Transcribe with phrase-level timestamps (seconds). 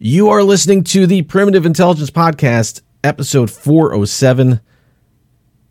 [0.00, 4.60] You are listening to the Primitive Intelligence Podcast, episode 407.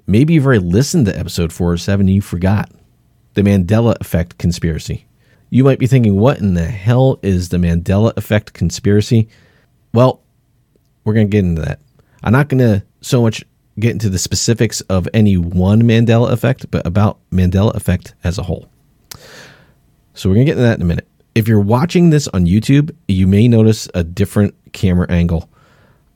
[0.06, 2.70] Maybe you've already listened to episode 407 and you forgot
[3.36, 5.08] the Mandela Effect conspiracy.
[5.50, 9.30] You might be thinking, what in the hell is the Mandela Effect conspiracy?
[9.94, 10.22] Well,
[11.06, 11.80] we're going to get into that.
[12.22, 13.46] I'm not going to so much
[13.80, 18.44] get into the specifics of any one Mandela effect, but about Mandela effect as a
[18.44, 18.68] whole.
[20.16, 21.08] So we're going to get into that in a minute.
[21.38, 25.48] If you're watching this on YouTube, you may notice a different camera angle.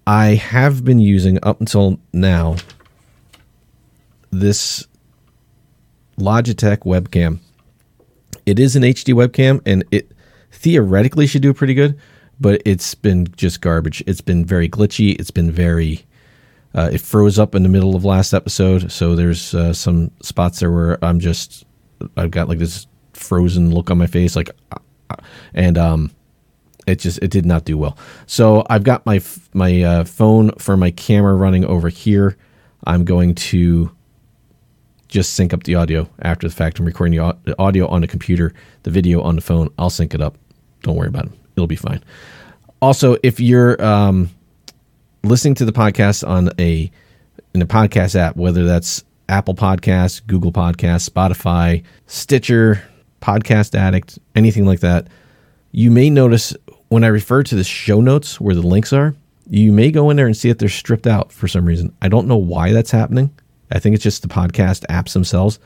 [0.07, 2.55] I have been using up until now
[4.31, 4.87] this
[6.17, 7.37] Logitech webcam.
[8.47, 10.11] It is an HD webcam and it
[10.53, 11.99] theoretically should do pretty good,
[12.39, 14.03] but it's been just garbage.
[14.07, 15.19] It's been very glitchy.
[15.19, 16.03] It's been very
[16.73, 20.61] uh, it froze up in the middle of last episode, so there's uh, some spots
[20.61, 21.63] there where I'm just
[22.17, 24.49] I've got like this frozen look on my face, like
[25.53, 26.11] and um,
[26.87, 27.97] it just it did not do well.
[28.27, 29.21] So I've got my
[29.53, 32.37] my uh, phone for my camera running over here.
[32.85, 33.91] I'm going to
[35.07, 36.79] just sync up the audio after the fact.
[36.79, 38.53] I'm recording the audio on the computer,
[38.83, 39.69] the video on the phone.
[39.77, 40.37] I'll sync it up.
[40.83, 41.31] Don't worry about it.
[41.55, 42.03] It'll be fine.
[42.81, 44.29] Also, if you're um,
[45.23, 46.89] listening to the podcast on a
[47.53, 52.83] in a podcast app, whether that's Apple Podcasts, Google Podcasts, Spotify, Stitcher,
[53.21, 55.07] Podcast Addict, anything like that,
[55.71, 56.55] you may notice
[56.89, 59.15] when I refer to the show notes where the links are,
[59.49, 61.93] you may go in there and see that they're stripped out for some reason.
[62.01, 63.33] I don't know why that's happening.
[63.71, 65.59] I think it's just the podcast apps themselves.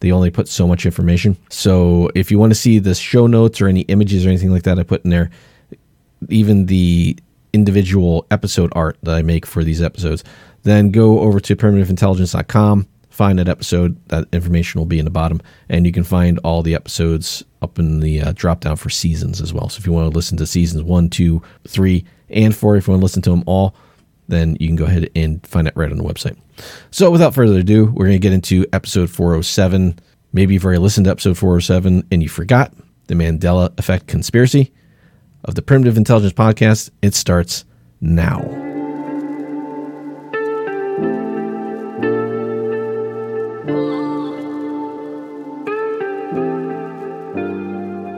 [0.00, 1.36] They only put so much information.
[1.48, 4.64] So if you want to see the show notes or any images or anything like
[4.64, 5.30] that I put in there,
[6.28, 7.16] even the
[7.52, 10.22] individual episode art that I make for these episodes,
[10.64, 12.86] then go over to primitiveintelligence.com
[13.16, 13.96] find that episode.
[14.08, 17.78] That information will be in the bottom, and you can find all the episodes up
[17.78, 19.68] in the uh, drop down for seasons as well.
[19.68, 22.92] So if you want to listen to seasons one, two, three, and four, if you
[22.92, 23.74] want to listen to them all,
[24.28, 26.36] then you can go ahead and find that right on the website.
[26.90, 29.98] So without further ado, we're going to get into episode 407.
[30.32, 32.72] Maybe you've already listened to episode 407 and you forgot
[33.06, 34.72] the Mandela Effect conspiracy
[35.44, 36.90] of the Primitive Intelligence Podcast.
[37.02, 37.64] It starts
[38.00, 38.65] now.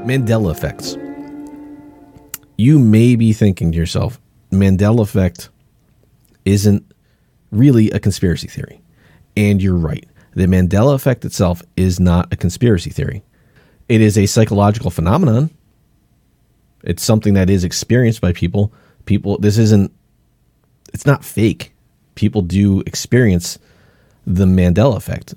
[0.09, 0.97] Mandela effects.
[2.57, 4.19] You may be thinking to yourself,
[4.51, 5.51] Mandela effect
[6.47, 6.83] isn't
[7.53, 8.81] really a conspiracy theory.
[9.37, 10.09] And you're right.
[10.33, 13.23] The Mandela effect itself is not a conspiracy theory.
[13.91, 15.51] It is a psychological phenomenon.
[16.83, 18.73] It's something that is experienced by people.
[19.05, 19.93] People this isn't
[20.95, 21.75] it's not fake.
[22.15, 23.59] People do experience
[24.27, 25.35] the Mandela effect.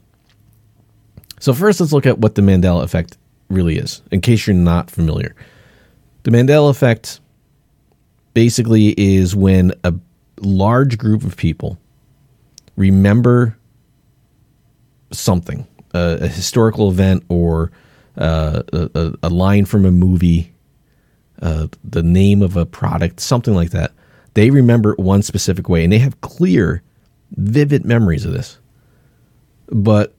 [1.42, 3.18] So first let's look at what the Mandela effect
[3.52, 5.36] really is, in case you're not familiar.
[6.24, 7.20] The Mandela effect
[8.34, 9.94] basically is when a
[10.40, 11.78] large group of people
[12.76, 13.58] remember
[15.12, 17.72] something, a, a historical event or
[18.18, 20.54] uh, a, a, line from a movie,
[21.42, 23.92] uh, the name of a product, something like that.
[24.34, 26.82] They remember it one specific way and they have clear,
[27.32, 28.58] vivid memories of this.
[29.68, 30.14] But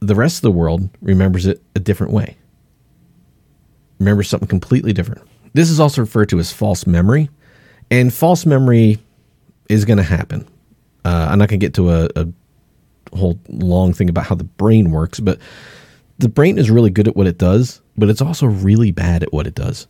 [0.00, 2.36] the rest of the world remembers it a different way
[4.02, 5.22] remember something completely different.
[5.54, 7.30] This is also referred to as false memory,
[7.90, 8.98] and false memory
[9.68, 10.46] is going to happen.
[11.04, 12.28] Uh, I'm not going to get to a, a
[13.16, 15.38] whole long thing about how the brain works, but
[16.18, 19.32] the brain is really good at what it does, but it's also really bad at
[19.32, 19.86] what it does.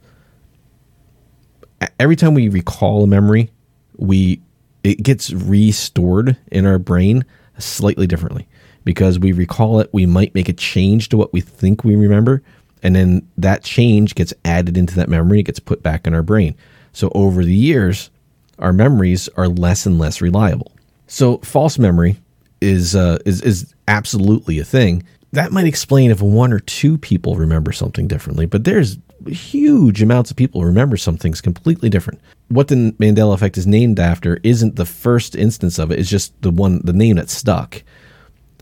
[1.99, 3.51] Every time we recall a memory,
[3.97, 4.41] we
[4.85, 7.25] it gets restored in our brain
[7.59, 8.49] slightly differently
[8.85, 12.43] because we recall it, we might make a change to what we think we remember,
[12.83, 16.23] and then that change gets added into that memory, it gets put back in our
[16.23, 16.55] brain.
[16.93, 18.11] So over the years,
[18.59, 20.73] our memories are less and less reliable.
[21.07, 22.19] So false memory
[22.61, 25.05] is uh, is is absolutely a thing.
[25.33, 30.31] That might explain if one or two people remember something differently, but there's huge amounts
[30.31, 32.21] of people remember something's completely different.
[32.49, 36.41] What the Mandela effect is named after isn't the first instance of it; it's just
[36.43, 37.83] the one, the name that stuck.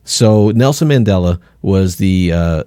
[0.05, 2.65] So Nelson Mandela was the uh,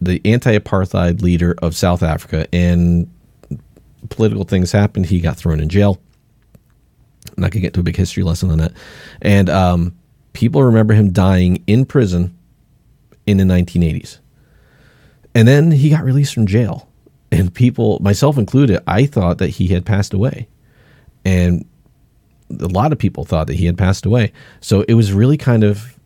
[0.00, 3.10] the anti-apartheid leader of South Africa, and
[4.08, 5.06] political things happened.
[5.06, 6.00] He got thrown in jail.
[7.36, 8.72] I'm not gonna get to a big history lesson on that.
[9.22, 9.96] And um,
[10.32, 12.36] people remember him dying in prison
[13.26, 14.18] in the 1980s,
[15.34, 16.88] and then he got released from jail.
[17.32, 20.48] And people, myself included, I thought that he had passed away,
[21.24, 21.66] and
[22.60, 24.32] a lot of people thought that he had passed away.
[24.60, 25.98] So it was really kind of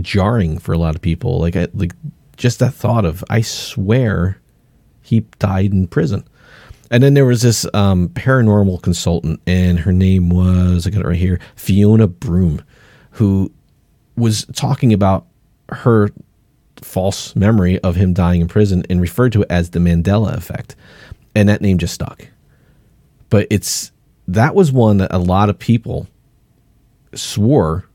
[0.00, 1.38] jarring for a lot of people.
[1.38, 1.92] Like, I, like
[2.36, 4.40] just that thought of, I swear
[5.02, 6.26] he died in prison.
[6.90, 11.06] And then there was this um, paranormal consultant, and her name was, I got it
[11.06, 12.62] right here, Fiona Broome,
[13.12, 13.50] who
[14.16, 15.26] was talking about
[15.70, 16.10] her
[16.82, 20.76] false memory of him dying in prison and referred to it as the Mandela effect.
[21.34, 22.28] And that name just stuck.
[23.30, 23.90] But it's
[24.28, 26.06] that was one that a lot of people
[27.14, 27.88] swore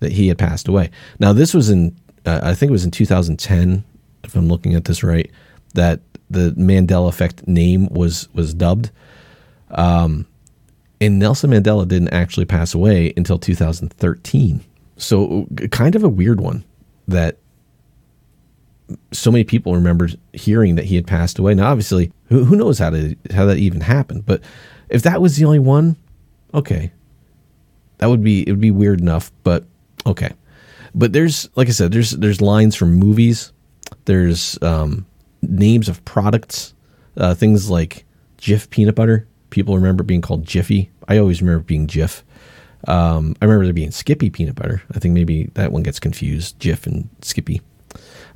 [0.00, 0.90] that he had passed away.
[1.18, 1.96] Now, this was in,
[2.26, 3.84] uh, I think it was in 2010,
[4.24, 5.30] if I'm looking at this right,
[5.74, 8.90] that the Mandela effect name was was dubbed.
[9.70, 10.26] Um,
[11.00, 14.62] and Nelson Mandela didn't actually pass away until 2013.
[14.96, 16.64] So, kind of a weird one
[17.08, 17.38] that
[19.12, 21.54] so many people remembered hearing that he had passed away.
[21.54, 24.26] Now, obviously, who, who knows how to how that even happened?
[24.26, 24.42] But
[24.88, 25.96] if that was the only one,
[26.52, 26.92] okay,
[27.98, 29.32] that would be it would be weird enough.
[29.42, 29.64] But
[30.06, 30.32] okay,
[30.94, 33.52] but there's like I said, there's there's lines from movies,
[34.04, 35.06] there's um,
[35.42, 36.74] names of products,
[37.16, 38.04] uh, things like
[38.38, 39.26] Jif peanut butter.
[39.50, 40.90] People remember being called Jiffy.
[41.08, 42.22] I always remember being Jif.
[42.88, 44.82] Um, I remember there being Skippy peanut butter.
[44.94, 47.60] I think maybe that one gets confused, Jif and Skippy.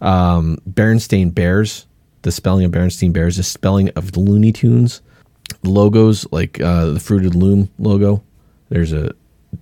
[0.03, 1.87] Um, Bears,
[2.23, 5.01] the spelling of Berenstain Bears, the spelling of the Looney Tunes.
[5.63, 8.23] Logos like uh, the Fruited Loom logo.
[8.69, 9.13] There's a.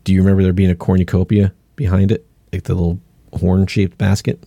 [0.05, 3.01] Do you remember there being a cornucopia behind it, like the little
[3.33, 4.43] horn shaped basket?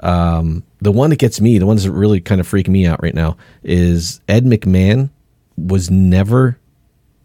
[0.00, 3.02] Um, the one that gets me, the ones that really kind of freaking me out
[3.02, 5.10] right now, is Ed McMahon
[5.56, 6.58] was never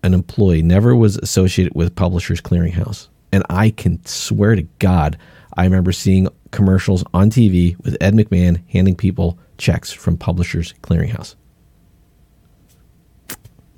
[0.03, 3.07] an employee, never was associated with Publishers Clearinghouse.
[3.31, 5.17] And I can swear to God,
[5.55, 11.35] I remember seeing commercials on TV with Ed McMahon handing people checks from Publishers Clearinghouse.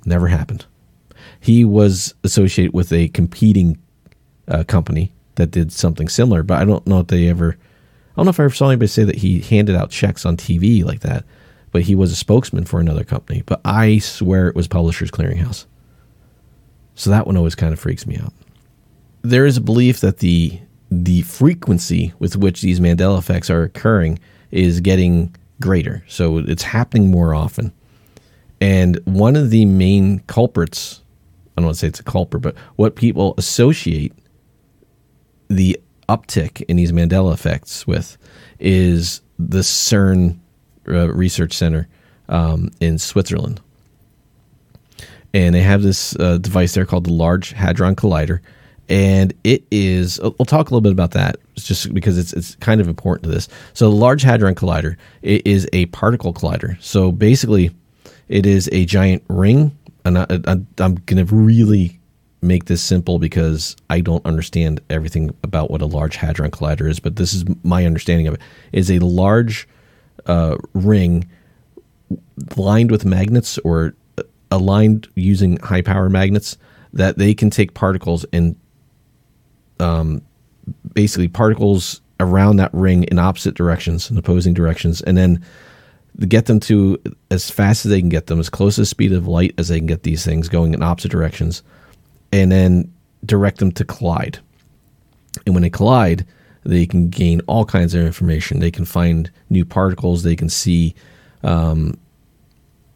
[0.04, 0.66] Never happened.
[1.40, 3.78] He was associated with a competing
[4.48, 7.56] uh, company that did something similar, but I don't know if they ever.
[8.12, 10.36] I don't know if I ever saw anybody say that he handed out checks on
[10.36, 11.24] TV like that,
[11.70, 13.42] but he was a spokesman for another company.
[13.44, 15.66] But I swear it was Publishers Clearinghouse.
[16.94, 18.32] So that one always kind of freaks me out.
[19.22, 20.58] There is a belief that the
[20.90, 24.18] the frequency with which these Mandela effects are occurring
[24.50, 26.04] is getting greater.
[26.08, 27.72] So it's happening more often.
[28.60, 31.02] And one of the main culprits,
[31.56, 34.12] I don't want to say it's a culprit, but what people associate
[35.48, 35.78] the
[36.08, 38.16] uptick in these Mandela effects with
[38.58, 40.38] is the CERN
[40.88, 41.88] uh, Research Center
[42.28, 43.60] um, in Switzerland.
[45.34, 48.40] And they have this uh, device there called the Large Hadron Collider.
[48.88, 52.80] And it is we'll talk a little bit about that just because it's it's kind
[52.80, 53.48] of important to this.
[53.74, 56.80] So the large hadron collider is a particle collider.
[56.80, 57.72] So basically
[58.28, 59.76] it is a giant ring.
[60.04, 60.26] And I,
[60.78, 61.95] am going to really
[62.46, 67.00] make this simple because i don't understand everything about what a large hadron collider is
[67.00, 68.40] but this is my understanding of it.
[68.72, 69.68] Is a large
[70.26, 71.28] uh, ring
[72.56, 73.94] lined with magnets or
[74.50, 76.56] aligned using high power magnets
[76.92, 78.56] that they can take particles and
[79.80, 80.22] um,
[80.94, 85.44] basically particles around that ring in opposite directions in opposing directions, and then
[86.28, 86.98] get them to
[87.30, 89.68] as fast as they can get them, as close to the speed of light as
[89.68, 91.62] they can get these things going in opposite directions,
[92.42, 92.92] and then
[93.24, 94.38] direct them to collide.
[95.44, 96.26] And when they collide,
[96.64, 98.60] they can gain all kinds of information.
[98.60, 100.22] They can find new particles.
[100.22, 100.94] They can see
[101.42, 101.98] um,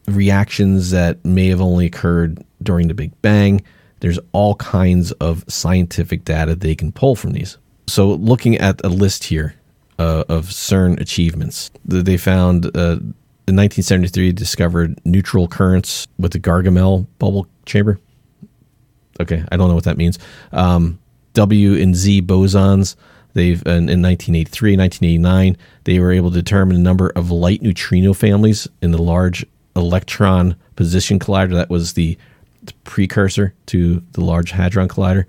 [0.07, 3.63] reactions that may have only occurred during the Big Bang.
[4.01, 7.59] There's all kinds of scientific data they can pull from these.
[7.87, 9.55] So, looking at a list here
[9.99, 12.99] uh, of CERN achievements, they found uh,
[13.47, 17.99] in 1973 discovered neutral currents with the Gargamelle bubble chamber.
[19.19, 20.19] Okay, I don't know what that means.
[20.53, 20.99] Um,
[21.35, 22.97] w and Z bosons.
[23.33, 28.13] They've in, in 1983, 1989, they were able to determine the number of light neutrino
[28.13, 31.53] families in the Large Electron Positron Collider.
[31.53, 32.19] That was the
[32.85, 35.27] precursor to the Large Hadron Collider.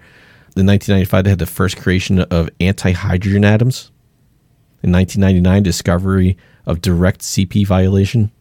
[0.55, 3.91] In 1995, they had the first creation of anti-hydrogen atoms.
[4.83, 8.31] In 1999, discovery of direct CP violation.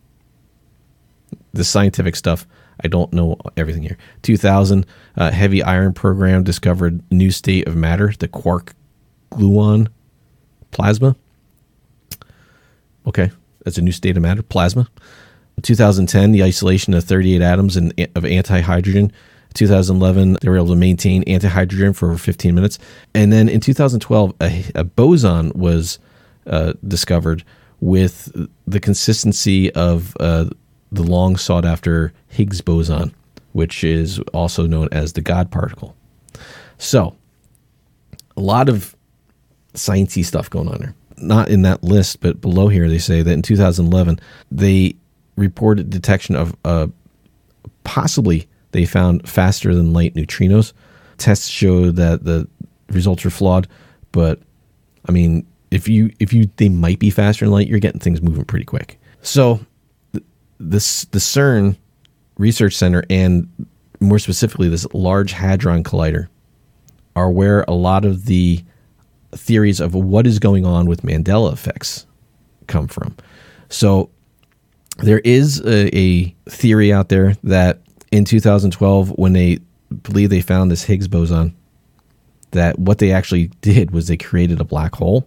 [1.52, 2.46] The scientific stuff,
[2.82, 3.98] I don't know everything here.
[4.22, 8.74] 2000, uh, heavy ion program discovered new state of matter, the quark
[9.30, 9.88] gluon
[10.70, 11.16] plasma.
[13.06, 13.30] Okay,
[13.64, 14.88] that's a new state of matter, plasma.
[15.62, 19.12] 2010, the isolation of 38 atoms in, of anti-hydrogen.
[19.54, 22.78] 2011, they were able to maintain anti-hydrogen for over 15 minutes.
[23.14, 25.98] And then in 2012, a, a boson was
[26.46, 27.44] uh, discovered
[27.80, 28.30] with
[28.66, 30.46] the consistency of uh,
[30.92, 33.14] the long sought after Higgs boson,
[33.52, 35.96] which is also known as the God particle.
[36.78, 37.16] So,
[38.36, 38.96] a lot of
[39.74, 40.94] sciencey stuff going on there.
[41.18, 44.18] Not in that list, but below here they say that in 2011
[44.50, 44.96] they
[45.36, 46.86] reported detection of uh,
[47.84, 50.72] possibly they found faster than light neutrinos.
[51.18, 52.48] Tests show that the
[52.88, 53.68] results are flawed,
[54.12, 54.40] but
[55.08, 58.22] I mean, if you if you they might be faster than light, you're getting things
[58.22, 58.98] moving pretty quick.
[59.22, 59.60] So
[60.60, 61.76] this the CERN
[62.38, 63.48] Research Center and
[63.98, 66.28] more specifically this Large Hadron Collider
[67.16, 68.62] are where a lot of the
[69.32, 72.06] theories of what is going on with Mandela effects
[72.66, 73.16] come from.
[73.68, 74.10] So
[74.98, 79.58] there is a, a theory out there that in 2012 when they
[80.02, 81.54] believe they found this Higgs boson
[82.52, 85.26] that what they actually did was they created a black hole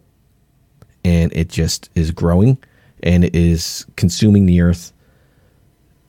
[1.05, 2.57] and it just is growing
[3.01, 4.93] and it is consuming the earth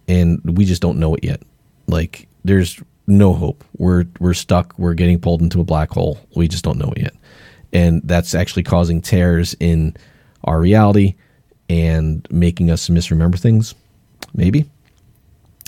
[0.08, 1.42] and we just don't know it yet.
[1.86, 3.64] Like there's no hope.
[3.76, 4.74] We're we're stuck.
[4.78, 6.18] We're getting pulled into a black hole.
[6.34, 7.14] We just don't know it yet.
[7.72, 9.96] And that's actually causing tears in
[10.44, 11.14] our reality
[11.68, 13.74] and making us misremember things
[14.34, 14.66] maybe.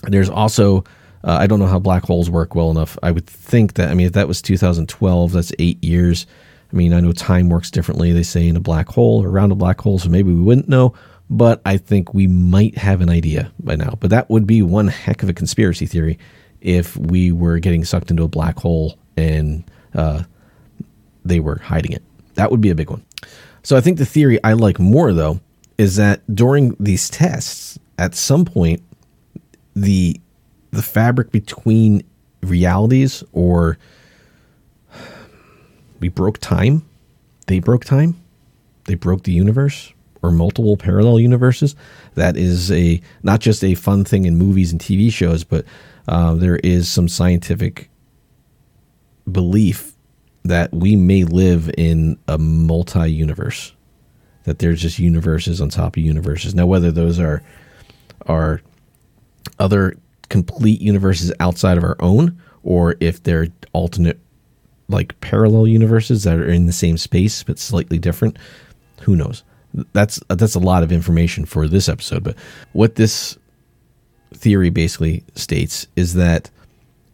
[0.03, 0.85] There's also
[1.25, 2.97] uh, I don't know how black holes work well enough.
[3.03, 6.25] I would think that, I mean, if that was 2012, that's eight years.
[6.73, 9.51] I mean, I know time works differently, they say, in a black hole or around
[9.51, 10.95] a black hole, so maybe we wouldn't know,
[11.29, 13.97] but I think we might have an idea by now.
[14.01, 16.19] But that would be one heck of a conspiracy theory
[16.61, 19.65] if we were getting sucked into a black hole and
[19.95, 20.23] uh,
[21.25, 22.03] they were hiding it.
[22.35, 23.05] That would be a big one.
[23.63, 25.41] So I think the theory I like more, though,
[25.79, 28.83] is that during these tests, at some point,
[29.75, 30.21] the
[30.71, 32.03] the fabric between
[32.43, 33.79] realities or
[36.01, 36.83] we broke time
[37.47, 38.21] they broke time
[38.85, 39.93] they broke the universe
[40.27, 41.77] or multiple parallel universes
[42.15, 45.65] that is a not just a fun thing in movies and tv shows but
[46.09, 47.91] uh, there is some scientific
[49.31, 49.93] belief
[50.45, 53.73] that we may live in a multi-universe
[54.47, 56.55] that there's just universes on top of universes.
[56.55, 57.43] Now whether those are
[58.27, 58.61] are
[59.59, 59.97] other
[60.29, 64.19] complete universes outside of our own or if they're alternate
[64.89, 68.37] like parallel universes that are in the same space but slightly different
[69.03, 69.45] who knows
[69.93, 72.37] that's that's a lot of information for this episode but
[72.73, 73.37] what this
[74.35, 76.51] theory basically states is that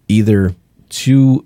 [0.09, 0.55] either
[0.89, 1.45] two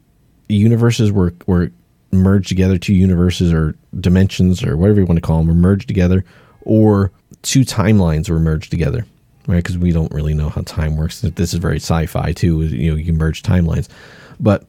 [0.49, 1.71] universes were were
[2.13, 5.89] merged together two universes or dimensions or whatever you want to call them were merged
[5.89, 6.25] together
[6.63, 7.11] or
[7.43, 9.05] two timelines were merged together
[9.47, 9.57] right?
[9.57, 11.21] Because we don't really know how time works.
[11.21, 12.63] This is very sci-fi too.
[12.63, 13.89] You know, you merge timelines,
[14.41, 14.67] but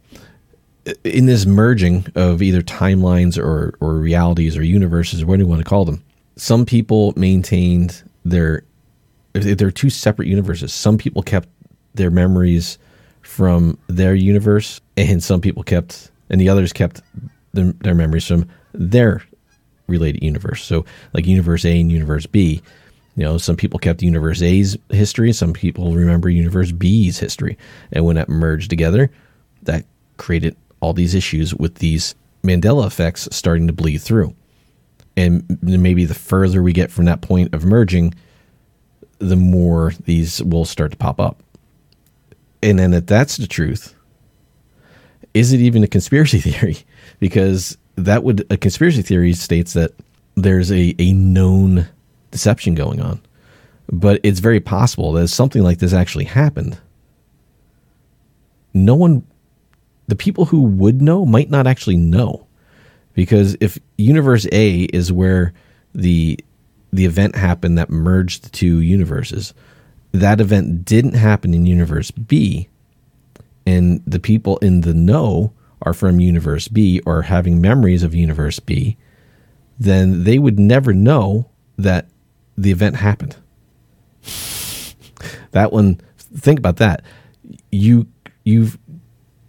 [1.04, 5.48] in this merging of either timelines or or realities or universes, or what do you
[5.48, 6.04] want to call them?
[6.38, 8.64] Some people maintained their
[9.34, 10.74] there are two separate universes.
[10.74, 11.48] Some people kept
[11.94, 12.80] their memories
[13.22, 17.02] from their universe, and some people kept, and the others kept
[17.54, 19.24] their, their memories from their
[19.88, 20.64] related universe.
[20.64, 22.64] So, like universe A and universe B
[23.18, 27.58] you know, some people kept Universe A's history, some people remember Universe B's history.
[27.92, 29.10] And when that merged together,
[29.64, 29.86] that
[30.18, 32.14] created all these issues with these
[32.44, 34.36] Mandela effects starting to bleed through.
[35.18, 38.14] And maybe the further we get from that point of merging,
[39.20, 41.42] the more these will start to pop up.
[42.62, 43.96] And then if that's the truth,
[45.34, 46.78] is it even a conspiracy theory?
[47.20, 49.92] Because that would a conspiracy theory states that
[50.36, 51.88] there's a, a known
[52.32, 53.20] deception going on.
[53.92, 56.78] But it's very possible that something like this actually happened.
[58.74, 59.26] No one,
[60.08, 62.47] the people who would know might not actually know.
[63.18, 65.52] Because if Universe A is where
[65.96, 66.40] the
[66.94, 69.56] the event happened that merged the two universes,
[70.12, 72.70] that event didn't happen in Universe B,
[73.66, 78.60] and the people in the know are from Universe B or having memories of Universe
[78.60, 78.98] B,
[79.80, 82.06] then they would never know that
[82.56, 83.36] the event happened.
[85.54, 87.02] that one, think about that.
[87.72, 88.06] You
[88.44, 88.74] you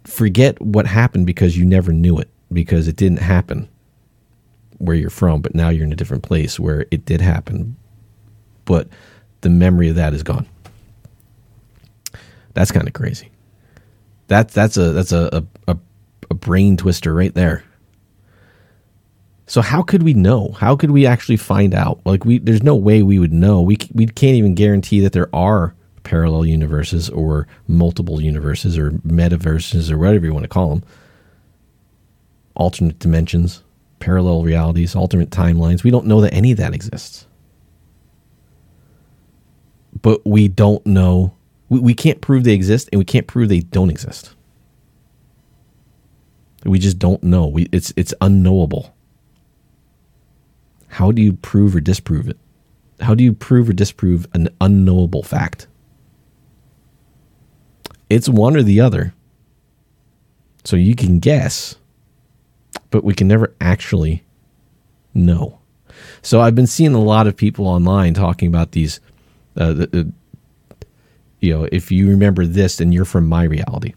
[0.05, 3.69] forget what happened because you never knew it because it didn't happen
[4.77, 7.75] where you're from, but now you're in a different place where it did happen,
[8.65, 8.87] but
[9.41, 10.47] the memory of that is gone.
[12.53, 13.29] That's kind of crazy.
[14.27, 15.77] That's that's a that's a, a,
[16.29, 17.63] a brain twister right there.
[19.47, 20.51] So how could we know?
[20.51, 21.99] How could we actually find out?
[22.05, 23.61] Like we, there's no way we would know.
[23.61, 29.91] We we can't even guarantee that there are parallel universes or multiple universes or metaverses
[29.91, 30.83] or whatever you want to call them.
[32.59, 33.63] Alternate dimensions,
[33.99, 35.83] parallel realities, alternate timelines.
[35.83, 37.25] We don't know that any of that exists.
[40.01, 41.33] But we don't know.
[41.69, 44.35] We, we can't prove they exist, and we can't prove they don't exist.
[46.65, 47.47] We just don't know.
[47.47, 48.93] We it's it's unknowable.
[50.89, 52.37] How do you prove or disprove it?
[52.99, 55.67] How do you prove or disprove an unknowable fact?
[58.09, 59.13] It's one or the other.
[60.65, 61.77] So you can guess,
[62.89, 64.23] but we can never actually
[65.13, 65.59] know.
[66.21, 68.99] So I've been seeing a lot of people online talking about these.
[69.57, 70.13] Uh, the, the,
[71.39, 73.93] you know, if you remember this, then you're from my reality.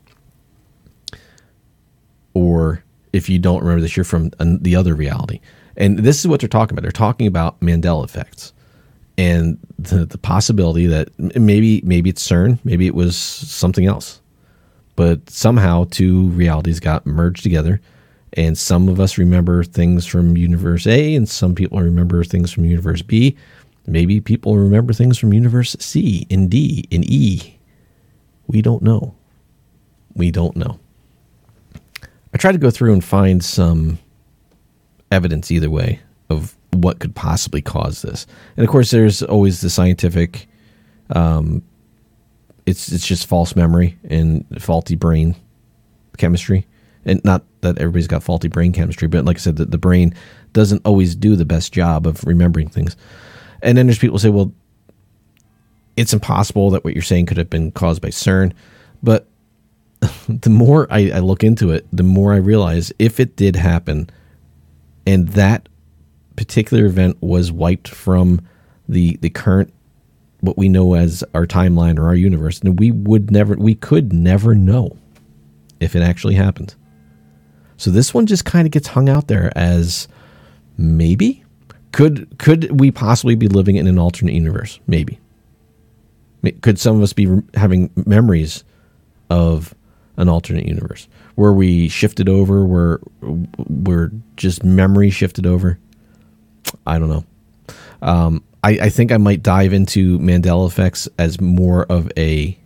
[2.34, 2.82] Or
[3.12, 5.40] if you don't remember this, you're from the other reality.
[5.76, 6.82] And this is what they're talking about.
[6.82, 8.52] They're talking about Mandela effects
[9.18, 14.20] and the, the possibility that maybe maybe it's CERN, maybe it was something else.
[14.96, 17.80] But somehow two realities got merged together
[18.34, 22.64] and some of us remember things from universe A and some people remember things from
[22.64, 23.36] universe B.
[23.86, 27.58] Maybe people remember things from universe C and D and E.
[28.46, 29.14] We don't know.
[30.14, 30.78] We don't know.
[32.34, 33.98] I try to go through and find some
[35.10, 38.26] evidence either way of what could possibly cause this.
[38.56, 40.48] And of course, there's always the scientific.
[41.10, 41.62] Um,
[42.64, 45.34] it's it's just false memory and faulty brain
[46.16, 46.66] chemistry,
[47.04, 50.14] and not that everybody's got faulty brain chemistry, but like I said, the, the brain
[50.52, 52.96] doesn't always do the best job of remembering things.
[53.62, 54.52] And then there's people say, well,
[55.96, 58.52] it's impossible that what you're saying could have been caused by CERN,
[59.02, 59.28] but
[60.28, 64.10] the more I, I look into it, the more I realize if it did happen,
[65.06, 65.68] and that
[66.36, 68.40] particular event was wiped from
[68.88, 69.72] the the current
[70.40, 74.12] what we know as our timeline or our universe, and we would never we could
[74.12, 74.96] never know
[75.80, 76.74] if it actually happened.
[77.82, 80.06] So this one just kind of gets hung out there as
[80.78, 81.42] maybe
[81.90, 84.78] could could we possibly be living in an alternate universe?
[84.86, 85.18] Maybe.
[86.60, 88.62] Could some of us be having memories
[89.30, 89.74] of
[90.16, 93.00] an alternate universe where we shifted over, where
[93.66, 95.80] we're just memory shifted over.
[96.86, 97.24] I don't know.
[98.00, 102.56] Um, I, I think I might dive into Mandela effects as more of a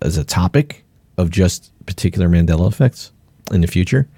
[0.00, 0.86] as a topic
[1.18, 3.12] of just particular Mandela effects
[3.50, 4.08] in the future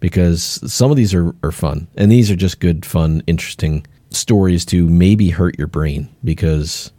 [0.00, 4.64] because some of these are, are fun and these are just good, fun, interesting stories
[4.66, 6.92] to maybe hurt your brain because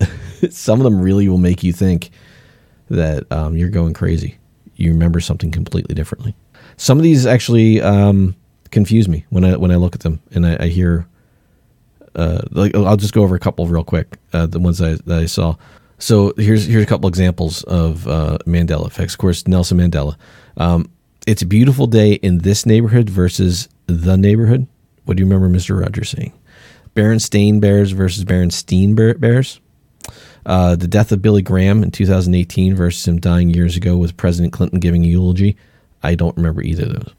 [0.50, 2.10] some of them really will make you think
[2.90, 4.36] that um, you're going crazy.
[4.76, 6.34] You remember something completely differently.
[6.76, 8.34] Some of these actually um,
[8.70, 11.06] confuse me when I when I look at them and I, I hear.
[12.16, 14.16] Uh, like I'll just go over a couple real quick.
[14.32, 15.54] Uh, the ones I, that I saw.
[15.98, 19.14] So here's here's a couple examples of uh, Mandela effects.
[19.14, 20.16] Of course, Nelson Mandela.
[20.56, 20.90] Um,
[21.30, 24.66] it's a beautiful day in this neighborhood versus the neighborhood.
[25.04, 25.80] What do you remember Mr.
[25.80, 26.32] Rogers saying?
[26.96, 29.60] Berenstain Bears versus Berenstein Bears.
[30.44, 34.52] Uh, the death of Billy Graham in 2018 versus him dying years ago with President
[34.52, 35.56] Clinton giving a eulogy.
[36.02, 37.14] I don't remember either of those.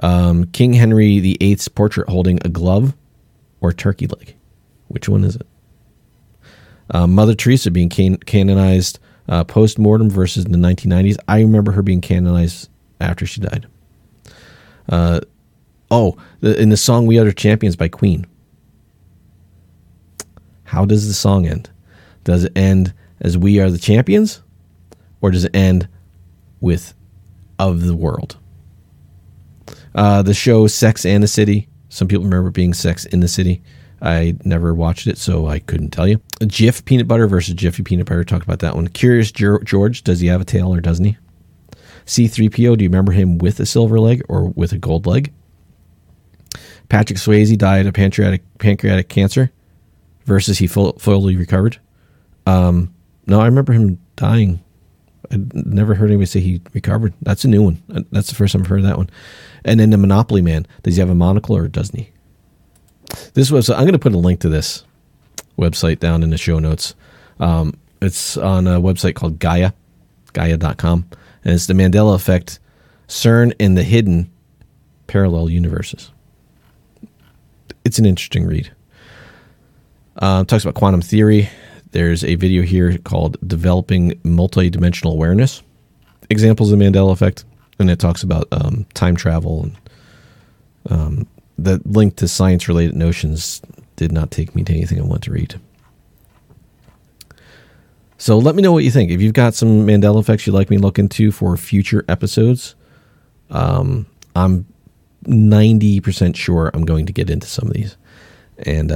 [0.00, 2.94] Um, King Henry VIII's portrait holding a glove
[3.60, 4.36] or turkey leg.
[4.86, 5.46] Which one is it?
[6.88, 11.16] Uh, Mother Teresa being can- canonized uh, post mortem versus the 1990s.
[11.26, 12.68] I remember her being canonized
[13.00, 13.66] after she died.
[14.88, 15.20] Uh,
[15.90, 18.26] oh, in the song "We Are the Champions" by Queen.
[20.64, 21.70] How does the song end?
[22.24, 24.42] Does it end as "We Are the Champions,"
[25.20, 25.88] or does it end
[26.60, 26.94] with
[27.58, 28.36] "Of the World"?
[29.94, 33.62] Uh, the show "Sex and the City." Some people remember being "Sex in the City."
[34.02, 36.22] I never watched it, so I couldn't tell you.
[36.40, 38.24] Jif peanut butter versus Jiffy peanut butter.
[38.24, 38.88] Talked about that one.
[38.88, 41.18] Curious George, does he have a tail or doesn't he?
[42.06, 45.32] C3PO, do you remember him with a silver leg or with a gold leg?
[46.88, 49.50] Patrick Swayze died of pancreatic pancreatic cancer
[50.24, 51.78] versus he full, fully recovered.
[52.46, 52.92] Um,
[53.26, 54.62] no, I remember him dying.
[55.30, 57.14] I never heard anybody say he recovered.
[57.22, 57.82] That's a new one.
[58.10, 59.08] That's the first time I've heard that one.
[59.64, 60.66] And then the Monopoly Man.
[60.82, 62.10] Does he have a monocle or doesn't he?
[63.34, 63.70] This was.
[63.70, 64.84] I'm going to put a link to this
[65.56, 66.96] website down in the show notes.
[67.38, 69.72] Um, it's on a website called Gaia,
[70.32, 71.08] Gaia.com
[71.44, 72.58] and it's the Mandela effect,
[73.08, 74.30] CERN, and the hidden
[75.06, 76.10] parallel universes.
[77.84, 78.70] It's an interesting read.
[80.16, 81.48] Uh, talks about quantum theory.
[81.92, 85.62] There's a video here called Developing Multidimensional Awareness
[86.28, 87.44] Examples of the Mandela Effect.
[87.78, 89.76] And it talks about um, time travel and
[90.90, 91.26] um,
[91.58, 93.60] the link to science related notions
[93.96, 95.58] did not take me to anything I want to read.
[98.20, 99.10] So let me know what you think.
[99.10, 102.74] If you've got some Mandela effects you'd like me to look into for future episodes,
[103.48, 104.04] um,
[104.36, 104.66] I'm
[105.24, 107.96] 90% sure I'm going to get into some of these.
[108.58, 108.88] And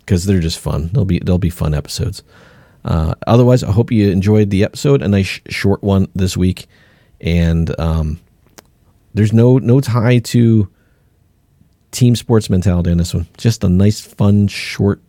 [0.00, 0.90] because um, they're just fun.
[0.92, 2.22] They'll be they'll be fun episodes.
[2.84, 5.00] Uh, otherwise, I hope you enjoyed the episode.
[5.00, 6.66] A nice short one this week,
[7.22, 8.20] and um,
[9.14, 10.68] there's no no tie to
[11.90, 13.26] team sports mentality in this one.
[13.38, 15.00] Just a nice, fun, short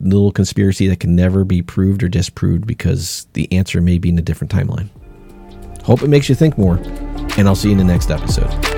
[0.00, 4.18] little conspiracy that can never be proved or disproved because the answer may be in
[4.18, 4.88] a different timeline.
[5.82, 6.76] Hope it makes you think more,
[7.36, 8.73] and I'll see you in the next episode.